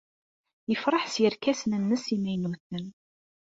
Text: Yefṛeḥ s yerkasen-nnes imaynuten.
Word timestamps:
Yefṛeḥ 0.71 1.03
s 1.13 1.15
yerkasen-nnes 1.21 2.05
imaynuten. 2.15 2.85